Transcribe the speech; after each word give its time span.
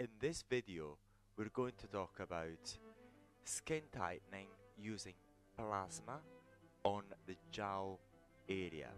In 0.00 0.08
this 0.18 0.42
video, 0.48 0.96
we're 1.36 1.50
going 1.52 1.74
to 1.76 1.86
talk 1.86 2.20
about 2.20 2.78
skin 3.44 3.82
tightening 3.92 4.46
using 4.78 5.12
plasma 5.58 6.20
on 6.84 7.02
the 7.26 7.36
jowl 7.52 8.00
area. 8.48 8.88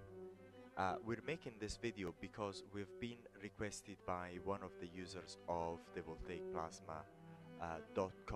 Uh, 0.77 0.95
we're 1.05 1.25
making 1.27 1.55
this 1.59 1.77
video 1.77 2.15
because 2.21 2.63
we've 2.73 3.01
been 3.01 3.19
requested 3.43 3.97
by 4.07 4.39
one 4.45 4.63
of 4.63 4.71
the 4.81 4.87
users 4.87 5.39
of 5.49 5.81
the 5.97 6.03
voltaicplasma.com. 6.03 7.03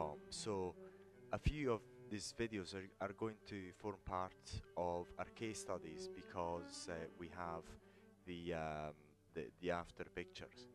Uh, 0.00 0.30
so 0.30 0.75
a 1.32 1.39
few 1.39 1.71
of 1.71 1.82
these 2.11 2.35
videos 2.36 2.75
are, 2.75 2.89
are 3.00 3.12
going 3.12 3.36
to 3.46 3.71
form 3.79 3.94
part 4.04 4.61
of 4.76 5.07
our 5.21 5.30
case 5.36 5.61
studies 5.61 6.08
because 6.12 6.89
uh, 6.90 6.94
we 7.17 7.29
have 7.29 7.62
the, 8.26 8.54
um, 8.54 8.93
the, 9.35 9.44
the 9.62 9.71
after 9.71 10.04
pictures. 10.17 10.67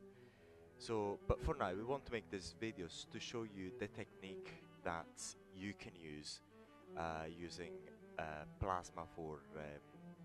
So, 0.81 1.20
but 1.27 1.40
for 1.44 1.55
now, 1.59 1.71
we 1.77 1.84
want 1.84 2.08
to 2.08 2.12
make 2.12 2.31
these 2.31 2.55
videos 2.59 3.08
to 3.12 3.20
show 3.20 3.44
you 3.44 3.70
the 3.80 3.85
technique 3.85 4.52
that 4.84 5.05
you 5.55 5.76
can 5.77 5.91
use 5.95 6.41
uh, 6.98 7.26
using 7.30 7.73
uh, 8.17 8.45
plasma 8.59 9.04
for 9.16 9.44
um, 9.57 9.63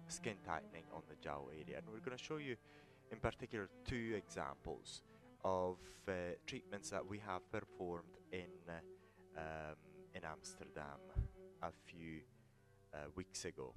skin 0.09 0.37
tightening 0.47 0.85
on 0.95 1.03
the 1.11 1.15
jowl 1.23 1.51
area. 1.53 1.77
And 1.77 1.87
we're 1.93 2.01
going 2.01 2.17
to 2.17 2.25
show 2.25 2.39
you 2.39 2.57
in 3.13 3.19
particular 3.19 3.69
two 3.85 4.15
examples 4.17 5.03
of 5.45 5.77
uh, 6.09 6.13
treatments 6.47 6.89
that 6.89 7.07
we 7.07 7.19
have 7.19 7.43
performed 7.53 8.17
in, 8.33 8.49
uh, 8.67 9.39
um, 9.39 9.77
in 10.15 10.23
Amsterdam 10.25 10.97
a 11.63 11.71
few 11.85 12.21
uh, 12.95 13.09
weeks 13.15 13.45
ago. 13.45 13.75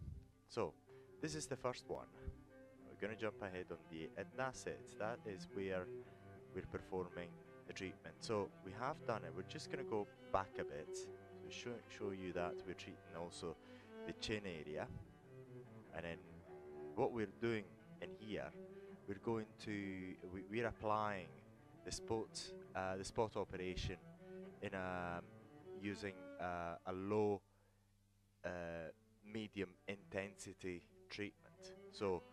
So, 0.47 0.73
this 1.21 1.35
is 1.35 1.45
the 1.45 1.57
first 1.57 1.89
one. 1.89 2.07
We're 2.88 3.05
going 3.05 3.17
to 3.17 3.21
jump 3.21 3.41
ahead 3.41 3.66
on 3.69 3.80
the, 3.91 4.09
that's 4.38 4.66
it. 4.66 4.80
That 4.97 5.19
is 5.25 5.49
where 5.53 5.86
we're 6.55 6.72
performing 6.72 7.30
the 7.67 7.73
treatment. 7.73 8.16
So 8.19 8.50
we 8.66 8.72
have 8.80 8.95
done 9.05 9.23
it. 9.23 9.31
We're 9.36 9.44
just 9.44 9.72
going 9.72 9.83
to 9.83 9.89
go 9.89 10.08
back 10.33 10.50
a 10.59 10.64
bit 10.64 10.94
to 10.94 11.52
show, 11.52 11.72
show 11.88 12.11
you 12.11 12.33
that 12.33 12.55
we're 12.66 12.73
treating 12.73 13.16
also 13.19 13.55
the 14.08 14.14
chin 14.14 14.42
area. 14.45 14.88
And 15.95 16.05
then 16.05 16.17
what 16.95 17.11
we're 17.11 17.27
doing 17.42 17.64
in 18.02 18.09
here, 18.20 18.50
we're 19.08 19.23
going 19.23 19.45
to, 19.66 19.72
we, 20.33 20.44
we're 20.50 20.67
applying 20.67 21.27
the 21.86 21.92
spot, 21.92 22.42
uh, 22.75 22.97
the 22.97 23.03
spot 23.03 23.36
operation 23.38 23.97
in 24.61 24.73
a, 24.73 25.22
using 25.81 26.14
uh, 26.42 26.75
a 26.86 26.94
low, 26.94 27.42
uh, 28.45 28.50
medium 29.31 29.70
intensity 29.88 30.81
treatment. 31.09 31.73
So 31.92 32.23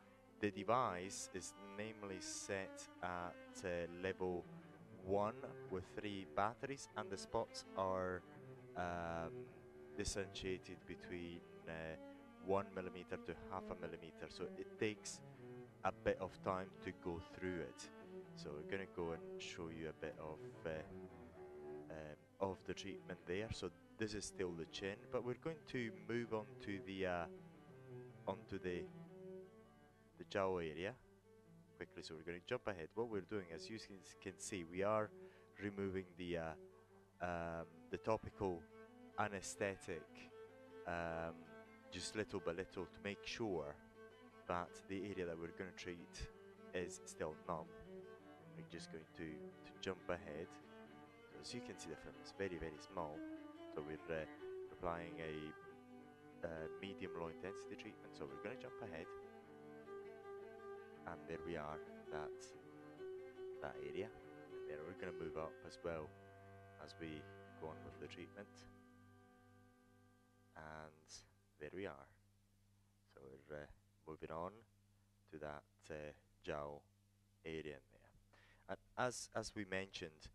the 0.41 0.51
device 0.51 1.31
is 1.35 1.55
namely 1.79 2.19
set 2.21 2.87
at 3.03 3.65
uh, 3.65 3.69
level 4.03 4.45
1 5.05 5.33
with 5.71 5.85
3 5.99 6.27
batteries 6.35 6.89
and 6.97 7.11
the 7.11 7.17
spots 7.17 7.65
are 7.77 8.23
um, 8.77 9.31
differentiated 9.97 10.77
between 10.87 11.41
uh, 11.69 11.97
1 12.45 12.67
millimeter 12.75 13.17
to 13.27 13.35
half 13.51 13.65
a 13.71 13.81
millimeter. 13.81 14.27
So 14.29 14.45
it 14.59 14.79
takes 14.79 15.21
a 15.85 15.93
bit 15.93 16.19
of 16.21 16.31
time 16.43 16.69
to 16.85 16.93
go 17.05 17.21
through 17.35 17.61
it. 17.61 17.89
So 18.37 18.51
we're 18.55 18.71
going 18.71 18.87
to 18.87 18.95
go 18.95 19.13
and 19.13 19.41
show 19.41 19.69
you 19.79 19.89
a 19.89 20.01
bit 20.05 20.15
of 20.21 20.39
uh, 20.67 20.71
um, 21.91 22.51
of 22.51 22.59
the 22.67 22.75
treatment 22.75 23.19
there. 23.27 23.49
So 23.53 23.71
this 23.99 24.15
is 24.15 24.25
still 24.25 24.51
the 24.51 24.67
chin 24.67 24.97
but 25.11 25.25
we're 25.25 25.43
going 25.43 25.57
to 25.69 25.91
move 26.09 26.35
on 26.35 26.45
to 26.61 26.79
the 26.87 27.07
uh, 27.07 27.25
onto 28.29 28.59
the 28.59 28.83
the 30.19 30.25
jowl 30.25 30.59
area. 30.59 30.93
Quickly 31.77 32.03
so 32.03 32.15
we're 32.15 32.31
going 32.31 32.41
to 32.41 32.47
jump 32.47 32.67
ahead. 32.67 32.89
What 32.95 33.11
we're 33.11 33.21
doing 33.21 33.47
as 33.55 33.69
you 33.69 33.79
can 34.23 34.39
see 34.39 34.65
we 34.65 34.83
are 34.83 35.11
removing 35.63 36.05
the 36.17 36.39
uh, 36.39 36.43
um, 37.23 37.67
the 37.91 37.99
topical 37.99 38.63
anesthetic 39.19 40.07
um, 40.87 41.35
just 41.91 42.17
little 42.17 42.41
by 42.41 42.53
little 42.53 42.85
to 42.85 43.01
make 43.05 43.25
sure 43.25 43.75
that 44.49 44.69
the 44.89 44.99
area 44.99 45.27
that 45.27 45.39
we're 45.39 45.57
going 45.59 45.71
to 45.71 45.83
treat 45.83 46.29
is 46.75 47.01
still 47.05 47.35
numb. 47.49 47.67
We're 48.57 48.71
just 48.71 48.93
going 48.93 49.05
to, 49.17 49.25
to 49.25 49.73
jump 49.81 50.09
ahead. 50.09 50.49
So 51.31 51.37
as 51.43 51.55
you 51.55 51.61
can 51.61 51.79
see 51.79 51.91
the 51.91 51.97
film 51.97 52.15
is 52.25 52.33
very 52.39 52.59
very 52.59 52.81
small 52.93 53.19
so 53.75 53.85
we're 53.85 54.17
uh, 54.17 54.25
applying 54.73 55.13
a 55.21 56.47
uh, 56.47 56.49
medium 56.81 57.13
low 57.21 57.29
intensity 57.29 57.77
treatment. 57.77 58.17
So 58.17 58.25
we're 58.25 58.43
going 58.43 58.57
to 58.57 58.63
jump 58.63 58.81
ahead 58.81 59.05
and 61.07 61.19
there 61.29 61.39
we 61.47 61.57
are 61.57 61.79
that 62.13 62.37
that 63.63 63.77
area. 63.83 64.09
And 64.09 64.71
then 64.71 64.79
we're 64.87 65.01
going 65.01 65.13
to 65.13 65.25
move 65.25 65.37
up 65.37 65.53
as 65.67 65.79
well 65.85 66.09
as 66.85 66.95
we 67.01 67.23
go 67.61 67.69
on 67.69 67.77
with 67.85 67.99
the 68.01 68.07
treatment. 68.07 68.49
And 70.57 71.09
there 71.61 71.71
we 71.75 71.87
are. 71.87 72.09
So 73.15 73.21
we're 73.49 73.57
uh, 73.57 73.67
moving 74.09 74.31
on 74.31 74.53
to 75.33 75.39
that 75.39 75.65
uh, 75.91 76.13
jowl 76.43 76.83
area 77.45 77.79
in 77.81 77.87
there. 77.93 78.13
And 78.69 78.79
as 78.99 79.29
as 79.35 79.53
we 79.55 79.65
mentioned 79.71 80.29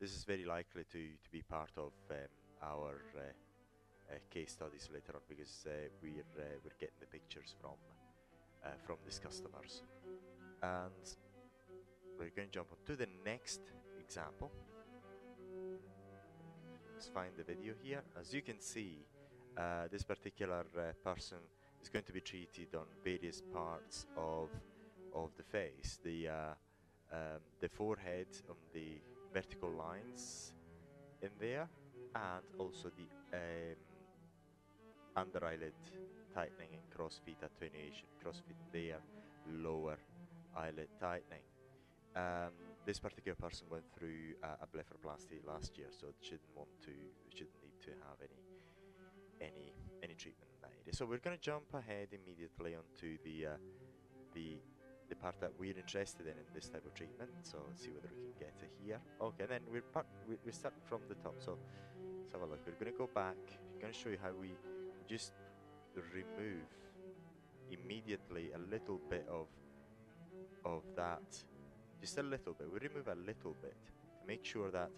this 0.00 0.14
is 0.14 0.24
very 0.24 0.44
likely 0.44 0.84
to 0.84 1.02
to 1.24 1.30
be 1.30 1.42
part 1.42 1.72
of 1.76 1.92
um, 2.10 2.16
our 2.62 3.02
uh, 3.16 3.20
uh 4.10 4.18
case 4.30 4.52
studies 4.52 4.88
later 4.92 5.12
on 5.14 5.22
because 5.28 5.66
uh, 5.66 5.88
we're 6.02 6.24
uh, 6.38 6.56
we're 6.64 6.78
getting 6.78 7.00
the 7.00 7.06
pictures 7.06 7.54
from 7.60 7.76
uh, 8.64 8.70
from 8.86 8.96
these 9.04 9.18
customers. 9.18 9.82
And 10.62 11.16
we're 12.18 12.30
going 12.34 12.48
to 12.48 12.54
jump 12.54 12.68
on 12.72 12.78
to 12.86 12.96
the 12.96 13.08
next 13.24 13.60
example. 14.00 14.50
Let's 16.94 17.08
find 17.08 17.30
the 17.36 17.44
video 17.44 17.74
here. 17.82 18.02
As 18.20 18.34
you 18.34 18.42
can 18.42 18.60
see, 18.60 19.06
uh, 19.56 19.88
this 19.90 20.02
particular 20.02 20.64
uh, 20.76 20.92
person 21.04 21.38
is 21.82 21.88
going 21.88 22.04
to 22.04 22.12
be 22.12 22.20
treated 22.20 22.74
on 22.74 22.86
various 23.04 23.42
parts 23.52 24.06
of 24.16 24.50
of 25.14 25.30
the 25.36 25.42
face. 25.42 25.98
The 26.02 26.28
uh, 26.28 26.54
um, 27.12 27.40
the 27.60 27.68
forehead 27.68 28.28
on 28.50 28.56
the 28.72 29.00
vertical 29.32 29.70
lines 29.70 30.52
in 31.22 31.30
there, 31.40 31.68
and 32.14 32.44
also 32.58 32.90
the 32.96 33.36
um, 33.36 33.76
under 35.16 35.44
eyelid 35.44 35.72
tightening 36.34 36.70
and 36.72 36.82
crow's 36.94 37.20
feet 37.24 37.38
attenuation, 37.42 38.06
crow's 38.20 38.42
feet 38.46 38.56
there, 38.72 39.00
lower 39.46 39.98
eyelid 40.58 40.90
tightening. 40.98 41.46
Um, 42.16 42.52
this 42.84 42.98
particular 42.98 43.36
person 43.36 43.66
went 43.70 43.84
through 43.94 44.34
uh, 44.42 44.64
a 44.64 44.66
blepharoplasty 44.66 45.38
last 45.46 45.78
year, 45.78 45.88
so 45.90 46.06
shouldn't 46.20 46.50
want 46.56 46.68
to, 46.82 46.92
shouldn't 47.30 47.60
need 47.62 47.78
to 47.84 47.90
have 48.08 48.18
any, 48.18 48.42
any, 49.40 49.72
any 50.02 50.14
treatment 50.14 50.50
in 50.56 50.60
that 50.62 50.72
area. 50.82 50.92
So 50.92 51.04
we're 51.06 51.22
going 51.22 51.36
to 51.36 51.42
jump 51.42 51.68
ahead 51.74 52.08
immediately 52.10 52.74
onto 52.74 53.18
the, 53.22 53.54
uh, 53.54 53.60
the, 54.34 54.56
the 55.08 55.16
part 55.16 55.36
that 55.40 55.52
we're 55.60 55.76
interested 55.76 56.26
in 56.26 56.32
in 56.32 56.48
this 56.54 56.68
type 56.68 56.84
of 56.86 56.94
treatment. 56.94 57.30
So 57.42 57.58
let's 57.68 57.82
see 57.84 57.92
whether 57.92 58.08
we 58.08 58.32
can 58.32 58.38
get 58.40 58.58
to 58.58 58.66
here. 58.82 59.00
Okay, 59.20 59.44
then 59.48 59.60
we're 59.70 59.82
part, 59.82 60.06
we're 60.26 60.52
starting 60.52 60.82
from 60.88 61.00
the 61.08 61.14
top. 61.16 61.36
So 61.38 61.58
let's 62.18 62.32
have 62.32 62.42
a 62.42 62.46
look. 62.46 62.60
We're 62.66 62.80
going 62.80 62.92
to 62.92 62.98
go 62.98 63.10
back. 63.14 63.36
I'm 63.74 63.80
going 63.80 63.92
to 63.92 63.98
show 63.98 64.08
you 64.08 64.18
how 64.20 64.32
we 64.40 64.56
just 65.06 65.32
remove 66.14 66.66
immediately 67.70 68.50
a 68.54 68.60
little 68.70 69.00
bit 69.10 69.26
of 69.30 69.46
of 70.64 70.82
that 70.96 71.22
just 72.00 72.18
a 72.18 72.22
little 72.22 72.52
bit. 72.52 72.68
We 72.72 72.78
remove 72.88 73.08
a 73.08 73.14
little 73.14 73.56
bit 73.60 73.76
to 73.86 74.26
make 74.26 74.44
sure 74.44 74.70
that 74.70 74.90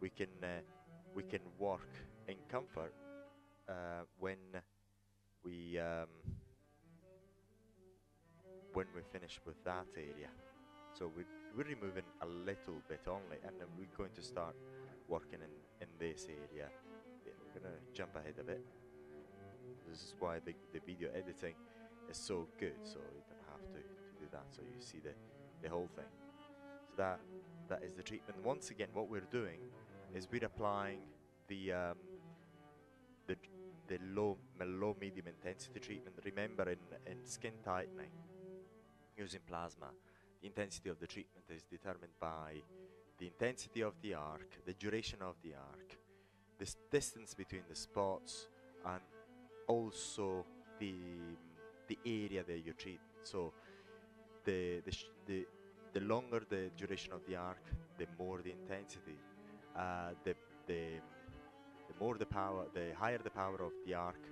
we 0.00 0.10
can 0.10 0.28
uh, 0.42 0.60
we 1.14 1.22
can 1.22 1.40
work 1.58 1.88
in 2.28 2.36
comfort 2.48 2.94
uh, 3.68 4.02
when 4.18 4.38
we 5.44 5.78
um, 5.78 6.08
when 8.72 8.86
we 8.94 9.02
finish 9.12 9.40
with 9.46 9.62
that 9.64 9.86
area. 9.96 10.30
So 10.92 11.10
we, 11.16 11.24
we're 11.56 11.68
removing 11.68 12.04
a 12.22 12.26
little 12.26 12.82
bit 12.88 13.00
only 13.08 13.38
and 13.46 13.54
then 13.58 13.68
we're 13.78 13.96
going 13.96 14.12
to 14.14 14.22
start 14.22 14.54
working 15.08 15.38
in, 15.40 15.50
in 15.80 15.88
this 15.98 16.26
area. 16.28 16.68
We're 17.54 17.60
to 17.60 17.76
jump 17.92 18.16
ahead 18.16 18.34
a 18.40 18.44
bit. 18.44 18.64
This 19.88 19.98
is 19.98 20.14
why 20.18 20.38
the, 20.44 20.54
the 20.72 20.80
video 20.84 21.10
editing 21.14 21.54
is 22.10 22.16
so 22.16 22.48
good, 22.58 22.74
so 22.82 22.98
you 22.98 23.22
don't 23.28 23.46
have 23.50 23.72
to, 23.72 23.80
that, 24.34 24.46
so 24.50 24.60
you 24.62 24.80
see 24.90 25.00
the, 25.08 25.14
the 25.62 25.68
whole 25.74 25.88
thing. 25.98 26.12
So 26.86 26.92
that 27.02 27.20
that 27.70 27.82
is 27.82 27.94
the 27.94 28.02
treatment. 28.02 28.36
Once 28.44 28.70
again, 28.74 28.88
what 28.92 29.08
we're 29.08 29.30
doing 29.40 29.60
is 30.14 30.28
we're 30.30 30.44
applying 30.52 31.00
the 31.48 31.72
um, 31.72 31.98
the 33.26 33.36
the 33.90 33.98
low 34.18 34.36
low 34.60 34.96
medium 35.00 35.26
intensity 35.26 35.80
treatment. 35.80 36.14
Remember, 36.24 36.64
in 36.74 36.78
in 37.12 37.18
skin 37.24 37.56
tightening 37.64 38.12
using 39.16 39.40
plasma, 39.46 39.90
the 40.40 40.46
intensity 40.52 40.90
of 40.90 40.98
the 40.98 41.06
treatment 41.06 41.46
is 41.56 41.62
determined 41.76 42.12
by 42.20 42.48
the 43.18 43.26
intensity 43.26 43.82
of 43.82 43.94
the 44.02 44.12
arc, 44.14 44.50
the 44.66 44.74
duration 44.74 45.20
of 45.22 45.36
the 45.42 45.54
arc, 45.54 45.88
the 46.58 46.68
distance 46.90 47.34
between 47.34 47.62
the 47.68 47.76
spots, 47.76 48.48
and 48.84 49.00
also 49.66 50.44
the 50.78 50.94
the 51.88 51.98
area 52.04 52.42
that 52.42 52.60
you 52.66 52.72
treat. 52.72 53.00
So 53.22 53.52
the 54.44 54.80
the 54.84 54.92
the, 55.26 55.46
the 55.94 56.00
longer 56.00 56.42
the 56.48 56.70
duration 56.76 57.12
of 57.12 57.20
the 57.26 57.36
arc, 57.36 57.64
the 57.98 58.06
more 58.18 58.40
the 58.42 58.52
intensity. 58.52 59.18
Uh, 59.76 60.10
the 60.24 60.34
the 60.66 61.00
the 61.88 61.94
more 62.00 62.16
the 62.16 62.26
power, 62.26 62.66
the 62.74 62.94
higher 62.96 63.18
the 63.18 63.30
power 63.30 63.60
of 63.62 63.72
the 63.86 63.94
arc, 63.94 64.22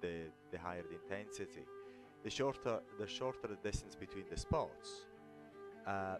the 0.00 0.24
the 0.50 0.58
higher 0.58 0.82
the 0.82 0.96
intensity. 1.02 1.64
The 2.24 2.30
shorter 2.30 2.80
the 2.98 3.06
shorter 3.06 3.48
the 3.48 3.68
distance 3.68 3.94
between 3.94 4.24
the 4.28 4.36
spots, 4.36 5.06
uh, 5.86 6.16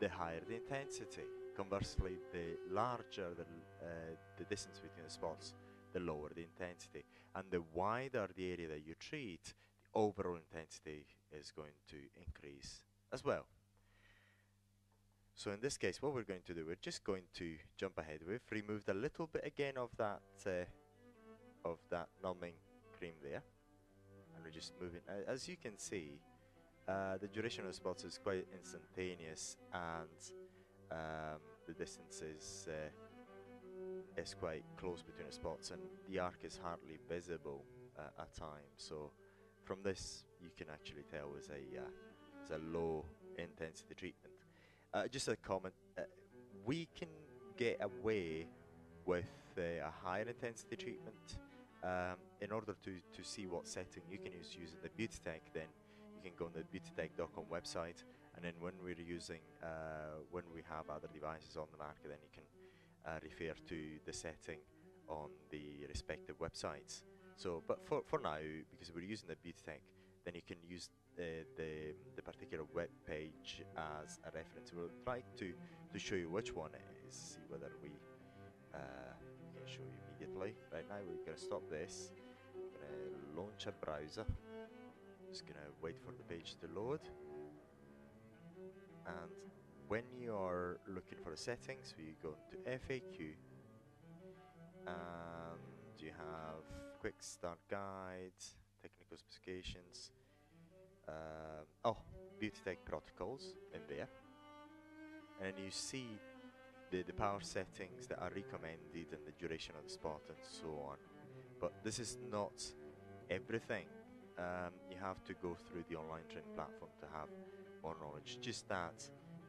the 0.00 0.08
higher 0.08 0.40
the 0.48 0.54
intensity. 0.54 1.26
Conversely, 1.56 2.16
the 2.32 2.56
larger 2.70 3.34
the 3.34 3.44
uh, 3.82 4.14
the 4.38 4.44
distance 4.44 4.80
between 4.80 5.04
the 5.04 5.10
spots, 5.10 5.54
the 5.92 6.00
lower 6.00 6.30
the 6.34 6.42
intensity. 6.42 7.04
And 7.34 7.44
the 7.50 7.62
wider 7.74 8.28
the 8.34 8.50
area 8.52 8.68
that 8.68 8.86
you 8.86 8.94
treat, 8.98 9.54
overall 9.94 10.36
intensity 10.36 11.06
is 11.32 11.50
going 11.50 11.76
to 11.88 11.96
increase 12.16 12.82
as 13.12 13.24
well. 13.24 13.46
So 15.34 15.50
in 15.50 15.60
this 15.60 15.76
case, 15.76 16.00
what 16.00 16.14
we're 16.14 16.22
going 16.22 16.42
to 16.46 16.54
do, 16.54 16.64
we're 16.66 16.76
just 16.76 17.02
going 17.04 17.24
to 17.34 17.56
jump 17.76 17.98
ahead. 17.98 18.20
We've 18.28 18.40
removed 18.50 18.88
a 18.88 18.94
little 18.94 19.26
bit 19.26 19.42
again 19.44 19.74
of 19.76 19.90
that 19.96 20.22
uh, 20.46 20.66
of 21.64 21.78
that 21.90 22.08
numbing 22.22 22.54
cream 22.96 23.14
there, 23.22 23.42
and 24.34 24.44
we're 24.44 24.50
just 24.50 24.74
moving. 24.80 25.00
Uh, 25.08 25.30
as 25.30 25.48
you 25.48 25.56
can 25.56 25.78
see, 25.78 26.20
uh, 26.86 27.16
the 27.18 27.28
duration 27.28 27.66
of 27.66 27.74
spots 27.74 28.04
is 28.04 28.18
quite 28.18 28.46
instantaneous, 28.52 29.56
and 29.72 30.32
um, 30.90 31.40
the 31.66 31.72
distance 31.72 32.20
is 32.22 32.68
uh, 32.68 34.20
is 34.20 34.34
quite 34.34 34.64
close 34.76 35.02
between 35.02 35.26
the 35.26 35.32
spots, 35.32 35.70
and 35.70 35.80
the 36.08 36.18
arc 36.18 36.44
is 36.44 36.60
hardly 36.62 36.98
visible 37.08 37.64
uh, 37.98 38.22
at 38.22 38.34
times. 38.34 38.76
So 38.76 39.12
from 39.64 39.78
this, 39.82 40.24
you 40.40 40.50
can 40.56 40.66
actually 40.72 41.04
tell 41.10 41.34
is 41.38 41.48
a 41.48 41.80
uh, 41.80 42.44
is 42.44 42.50
a 42.50 42.58
low 42.76 43.04
intensity 43.38 43.94
treatment. 43.94 44.34
Uh, 44.92 45.06
just 45.08 45.28
a 45.28 45.36
comment. 45.36 45.74
Uh, 45.98 46.02
we 46.64 46.88
can 46.98 47.08
get 47.56 47.80
away 47.80 48.46
with 49.06 49.24
uh, 49.58 49.62
a 49.86 49.92
higher 50.04 50.28
intensity 50.28 50.76
treatment 50.76 51.38
um, 51.82 52.16
in 52.40 52.52
order 52.52 52.74
to, 52.84 52.92
to 53.12 53.24
see 53.24 53.46
what 53.46 53.66
setting 53.66 54.02
you 54.10 54.18
can 54.18 54.32
use 54.32 54.56
using 54.58 54.78
the 54.82 54.88
Beautytech. 54.90 55.40
Then 55.52 55.68
you 56.16 56.22
can 56.22 56.32
go 56.38 56.46
on 56.46 56.52
the 56.54 56.64
beautytech.com 56.78 57.44
website, 57.50 58.04
and 58.36 58.44
then 58.44 58.52
when 58.60 58.72
we're 58.82 59.00
using 59.00 59.40
uh, 59.62 60.20
when 60.30 60.44
we 60.54 60.62
have 60.68 60.88
other 60.88 61.08
devices 61.12 61.56
on 61.56 61.66
the 61.72 61.78
market, 61.78 62.08
then 62.08 62.18
you 62.22 62.30
can 62.32 62.44
uh, 63.06 63.18
refer 63.22 63.54
to 63.68 63.78
the 64.04 64.12
setting 64.12 64.58
on 65.08 65.30
the 65.50 65.86
respective 65.88 66.38
websites. 66.38 67.02
So, 67.36 67.62
but 67.66 67.84
for 67.84 68.02
for 68.06 68.18
now, 68.18 68.38
because 68.70 68.92
we're 68.94 69.04
using 69.04 69.28
the 69.28 69.36
Beautytech, 69.36 69.80
then 70.24 70.34
you 70.34 70.42
can 70.46 70.58
use 70.68 70.90
uh, 71.18 71.22
the 71.56 71.94
the 72.16 72.22
particular 72.22 72.64
web 72.74 72.88
page 73.06 73.62
as 73.76 74.18
a 74.24 74.30
reference. 74.30 74.72
We'll 74.74 74.90
try 75.04 75.22
to 75.38 75.52
to 75.92 75.98
show 75.98 76.14
you 76.14 76.28
which 76.28 76.54
one 76.54 76.70
it 76.74 77.08
is. 77.08 77.14
See 77.14 77.44
whether 77.48 77.70
we 77.82 77.90
uh, 78.74 78.78
can 79.54 79.66
show 79.66 79.82
you 79.82 79.98
immediately. 80.08 80.54
Right 80.72 80.88
now, 80.88 80.96
we're 81.06 81.24
going 81.24 81.36
to 81.36 81.42
stop 81.42 81.68
this. 81.68 82.12
Going 82.54 82.74
to 82.88 83.40
launch 83.40 83.66
a 83.66 83.72
browser. 83.84 84.26
Just 85.30 85.46
going 85.46 85.58
to 85.58 85.72
wait 85.82 85.96
for 86.04 86.12
the 86.12 86.22
page 86.24 86.56
to 86.60 86.68
load. 86.78 87.00
And 89.06 89.30
when 89.88 90.04
you 90.18 90.34
are 90.34 90.78
looking 90.86 91.18
for 91.22 91.30
the 91.30 91.36
settings, 91.36 91.94
you 91.98 92.14
go 92.22 92.34
to 92.50 92.56
FAQ, 92.70 93.34
and 94.86 95.98
you 95.98 96.10
have 96.10 96.64
quick 97.02 97.20
start 97.20 97.58
guide, 97.68 98.38
technical 98.80 99.16
specifications 99.18 100.12
um, 101.08 101.66
oh, 101.84 101.96
Beautytech 102.40 102.76
protocols 102.84 103.56
in 103.74 103.80
there. 103.88 104.06
And 105.40 105.52
you 105.58 105.72
see 105.72 106.06
the, 106.92 107.02
the 107.02 107.12
power 107.12 107.40
settings 107.40 108.06
that 108.06 108.20
are 108.20 108.30
recommended 108.32 109.08
and 109.10 109.26
the 109.26 109.32
duration 109.36 109.74
of 109.76 109.82
the 109.82 109.90
spot 109.90 110.20
and 110.28 110.38
so 110.42 110.68
on. 110.88 110.96
But 111.60 111.72
this 111.82 111.98
is 111.98 112.18
not 112.30 112.62
everything. 113.28 113.86
Um, 114.38 114.70
you 114.88 114.96
have 115.00 115.24
to 115.24 115.34
go 115.34 115.56
through 115.56 115.82
the 115.90 115.96
online 115.96 116.26
training 116.30 116.54
platform 116.54 116.92
to 117.00 117.06
have 117.18 117.30
more 117.82 117.96
knowledge. 118.00 118.38
Just 118.40 118.68
that 118.68 119.02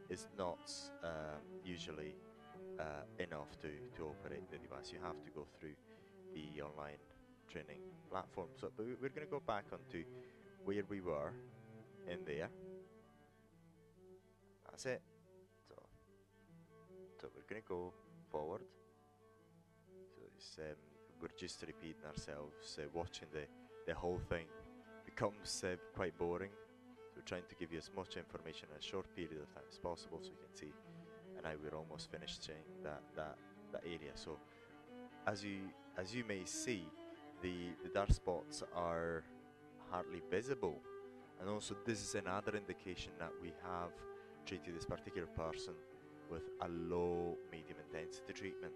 is 0.10 0.26
not 0.40 0.72
um, 1.04 1.42
usually 1.64 2.16
uh, 2.80 3.06
enough 3.20 3.52
to, 3.62 3.70
to 3.96 4.06
operate 4.06 4.50
the 4.50 4.58
device. 4.58 4.92
You 4.92 4.98
have 5.04 5.22
to 5.24 5.30
go 5.30 5.46
through 5.60 5.76
the 6.34 6.64
online 6.64 6.98
training 7.52 7.80
platform. 8.10 8.50
So, 8.60 8.72
we're 8.78 9.10
going 9.10 9.28
to 9.28 9.32
go 9.32 9.42
back 9.46 9.66
onto 9.72 10.04
where 10.66 10.84
we 10.90 11.02
were 11.02 11.32
in 12.10 12.20
there. 12.26 12.50
That's 14.70 14.86
it. 14.86 15.02
So, 15.68 15.76
so 17.22 17.28
we're 17.36 17.46
gonna 17.48 17.62
go 17.68 17.94
forward. 18.32 18.62
So 20.16 20.22
it's, 20.36 20.58
um, 20.60 20.76
we're 21.22 21.38
just 21.38 21.62
repeating 21.62 22.06
ourselves, 22.08 22.80
uh, 22.80 22.88
watching 22.94 23.28
the, 23.32 23.46
the 23.86 23.94
whole 23.94 24.20
thing 24.30 24.46
becomes 25.06 25.64
uh, 25.64 25.76
quite 25.96 26.18
boring. 26.18 26.50
So 27.12 27.18
we're 27.18 27.26
trying 27.26 27.44
to 27.50 27.56
give 27.56 27.72
you 27.72 27.78
as 27.78 27.92
much 27.96 28.18
information 28.18 28.68
in 28.72 28.80
a 28.80 28.82
short 28.82 29.06
period 29.16 29.42
of 29.42 29.54
time 29.54 29.64
as 29.70 29.78
possible 29.78 30.20
so 30.22 30.30
you 30.30 30.38
can 30.44 30.56
see. 30.56 30.74
And 31.36 31.44
now 31.44 31.52
we're 31.62 31.78
almost 31.78 32.10
finished 32.12 32.50
that, 32.84 33.02
that, 33.16 33.38
that 33.74 33.84
area. 33.86 34.12
So 34.16 34.40
as 35.28 35.44
you 35.44 35.60
as 35.96 36.16
you 36.16 36.24
may 36.28 36.46
see, 36.46 36.88
the, 37.44 37.76
the 37.84 37.90
dark 37.90 38.12
spots 38.12 38.64
are 38.74 39.24
hardly 39.92 40.22
visible. 40.32 40.82
And 41.40 41.50
also 41.50 41.76
this 41.86 42.02
is 42.02 42.16
another 42.16 42.56
indication 42.58 43.12
that 43.20 43.32
we 43.42 43.52
have 43.64 43.92
treated 44.46 44.76
this 44.76 44.86
particular 44.86 45.28
person 45.28 45.74
with 46.32 46.44
a 46.62 46.70
low 46.70 47.38
medium 47.52 47.78
intensity 47.86 48.34
treatment. 48.34 48.74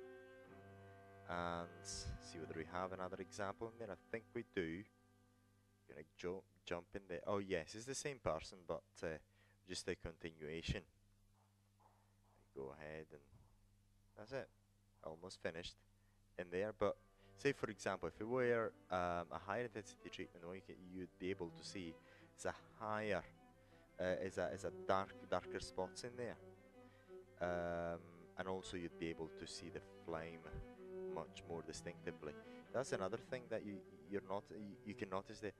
And 1.30 1.68
see 1.84 2.40
whether 2.40 2.56
we 2.56 2.66
have 2.72 2.92
another 2.92 3.18
example 3.20 3.68
in 3.68 3.74
there. 3.80 3.96
I 3.96 4.00
think 4.12 4.26
we 4.34 4.44
do. 4.54 4.84
Gonna 5.90 6.06
jo 6.18 6.44
jump 6.66 6.88
in 6.94 7.02
there. 7.08 7.22
Oh 7.26 7.40
yes, 7.40 7.74
it's 7.74 7.86
the 7.86 7.96
same 7.96 8.20
person, 8.22 8.60
but 8.68 8.84
uh, 9.04 9.18
just 9.68 9.88
a 9.88 9.96
continuation. 9.96 10.82
Go 12.56 12.74
ahead 12.78 13.06
and 13.12 13.22
that's 14.18 14.32
it. 14.32 14.50
Almost 15.04 15.42
finished 15.42 15.76
in 16.38 16.46
there, 16.52 16.74
but 16.78 16.98
say 17.38 17.54
for 17.54 17.70
example, 17.70 18.08
if 18.08 18.20
it 18.20 18.28
were 18.28 18.72
um, 18.92 19.26
a 19.32 19.40
higher 19.46 19.64
intensity 19.64 20.10
treatment, 20.10 20.44
you 20.68 20.76
you'd 20.94 21.20
be 21.20 21.30
able 21.30 21.52
to 21.58 21.64
see 21.64 21.94
is 22.38 22.46
a 22.46 22.54
higher, 22.80 23.24
uh, 24.00 24.26
is 24.26 24.38
a 24.38 24.50
is 24.54 24.64
a 24.66 24.72
dark 24.88 25.14
darker 25.30 25.60
spots 25.60 26.04
in 26.04 26.12
there, 26.18 26.38
um, 27.42 28.00
and 28.38 28.48
also 28.48 28.78
you'd 28.78 29.00
be 29.00 29.10
able 29.10 29.30
to 29.40 29.48
see 29.48 29.70
the 29.70 29.82
flame 30.06 30.42
much 31.14 31.44
more 31.48 31.62
distinctively. 31.62 32.34
That's 32.74 32.92
another 32.94 33.18
thing 33.18 33.44
that 33.50 33.66
you 33.66 33.78
you're 34.10 34.28
not 34.30 34.44
you, 34.52 34.76
you 34.86 34.94
can 34.96 35.10
notice 35.10 35.40
that 35.40 35.54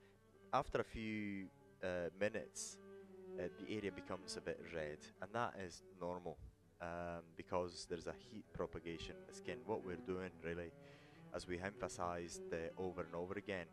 after 0.52 0.80
a 0.80 0.84
few 0.84 1.46
uh, 1.82 2.08
minutes, 2.18 2.78
uh, 3.38 3.48
the 3.58 3.76
area 3.76 3.92
becomes 3.92 4.36
a 4.36 4.40
bit 4.40 4.60
red, 4.74 4.98
and 5.22 5.30
that 5.32 5.54
is 5.64 5.82
normal 6.00 6.38
um, 6.80 7.22
because 7.36 7.86
there's 7.88 8.06
a 8.06 8.14
heat 8.30 8.44
propagation 8.52 9.14
in 9.16 9.26
the 9.26 9.34
skin. 9.34 9.58
What 9.66 9.84
we're 9.84 10.04
doing 10.06 10.30
really 10.42 10.72
as 11.34 11.46
we 11.46 11.58
emphasized 11.60 12.42
uh, 12.52 12.80
over 12.80 13.02
and 13.02 13.14
over 13.14 13.34
again, 13.34 13.66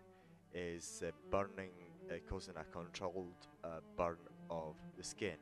is 0.53 1.03
uh, 1.05 1.12
burning, 1.29 1.71
uh, 2.09 2.15
causing 2.29 2.55
a 2.57 2.63
controlled 2.65 3.47
uh, 3.63 3.79
burn 3.97 4.17
of 4.50 4.75
the 4.97 5.03
skin. 5.03 5.38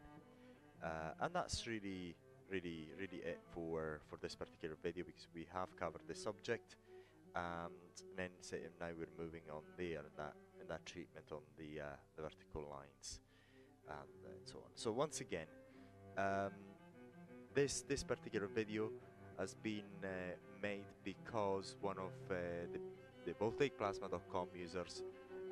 Uh, 0.83 1.11
and 1.21 1.33
that's 1.33 1.67
really, 1.67 2.15
really, 2.49 2.89
really 2.99 3.21
it 3.23 3.39
for, 3.53 4.01
for 4.09 4.17
this 4.21 4.35
particular 4.35 4.75
video 4.81 5.03
because 5.05 5.27
we 5.33 5.45
have 5.53 5.75
covered 5.77 6.01
the 6.07 6.15
subject 6.15 6.75
and 7.35 7.73
then 8.15 8.29
now 8.79 8.87
we're 8.97 9.23
moving 9.23 9.41
on 9.51 9.61
there 9.77 9.99
in 9.99 10.13
that, 10.17 10.33
in 10.61 10.67
that 10.67 10.85
treatment 10.85 11.25
on 11.31 11.41
the, 11.57 11.81
the 12.15 12.21
vertical 12.21 12.69
lines 12.69 13.19
and, 13.89 14.31
and 14.31 14.39
so 14.45 14.57
on. 14.57 14.71
So 14.75 14.91
once 14.91 15.21
again, 15.21 15.47
um, 16.17 16.51
this, 17.53 17.81
this 17.81 18.03
particular 18.03 18.47
video 18.47 18.89
has 19.43 19.55
been 19.55 19.91
uh, 20.01 20.07
made 20.61 20.85
because 21.03 21.75
one 21.81 21.97
of 21.97 22.13
uh, 22.31 22.35
the, 22.71 22.79
the 23.25 23.33
voltaicplasma.com 23.33 24.47
users 24.55 25.03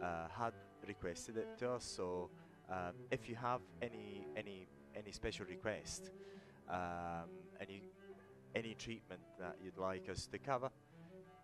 uh, 0.02 0.28
had 0.32 0.54
requested 0.88 1.36
it 1.36 1.50
to 1.58 1.72
us. 1.72 1.84
So 1.84 2.30
um, 2.70 2.94
if 3.12 3.28
you 3.28 3.36
have 3.36 3.60
any 3.82 4.26
any 4.38 4.68
any 4.96 5.12
special 5.12 5.46
request, 5.46 6.12
um, 6.70 7.28
any 7.60 7.84
any 8.56 8.76
treatment 8.76 9.24
that 9.38 9.56
you'd 9.62 9.78
like 9.78 10.08
us 10.10 10.26
to 10.28 10.38
cover, 10.38 10.70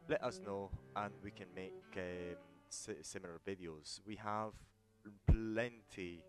let 0.08 0.24
us 0.24 0.40
know 0.46 0.72
and 0.96 1.12
we 1.22 1.32
can 1.32 1.48
make 1.54 1.74
um, 1.98 2.38
similar 3.02 3.42
videos. 3.46 4.00
We 4.08 4.16
have 4.16 4.54
plenty 5.30 6.24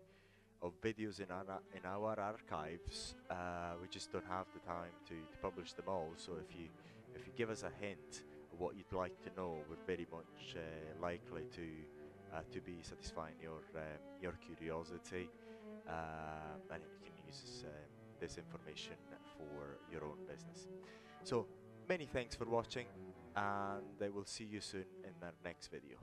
of 0.61 0.79
videos 0.81 1.19
in 1.19 1.31
our 1.31 1.61
in 1.73 1.85
our 1.85 2.19
archives. 2.19 3.15
Uh, 3.29 3.73
we 3.81 3.87
just 3.87 4.11
don't 4.11 4.27
have 4.27 4.45
the 4.53 4.59
time 4.59 4.93
to, 5.07 5.15
to 5.31 5.37
publish 5.41 5.73
them 5.73 5.85
all. 5.87 6.11
So 6.17 6.33
if 6.33 6.55
you 6.57 6.67
if 7.15 7.25
you 7.25 7.33
give 7.35 7.49
us 7.49 7.63
a 7.63 7.71
hint 7.83 8.23
of 8.53 8.59
what 8.59 8.75
you'd 8.75 8.91
like 8.91 9.19
to 9.23 9.29
know, 9.35 9.57
we're 9.69 9.85
very 9.87 10.07
much 10.11 10.55
uh, 10.55 10.59
likely 11.01 11.43
to 11.55 11.67
uh, 12.33 12.41
to 12.51 12.61
be 12.61 12.77
satisfying 12.81 13.35
your 13.41 13.61
um, 13.75 13.99
your 14.21 14.33
curiosity, 14.33 15.29
um, 15.87 16.59
and 16.73 16.81
you 16.83 16.99
can 17.03 17.15
use 17.25 17.63
um, 17.65 17.71
this 18.19 18.37
information 18.37 18.97
for 19.37 19.77
your 19.91 20.03
own 20.03 20.19
business. 20.27 20.67
So 21.23 21.47
many 21.87 22.05
thanks 22.05 22.35
for 22.35 22.45
watching 22.45 22.85
and 23.35 24.01
I 24.01 24.09
will 24.09 24.25
see 24.25 24.45
you 24.45 24.61
soon 24.61 24.85
in 25.03 25.13
our 25.23 25.33
next 25.43 25.67
video. 25.67 25.97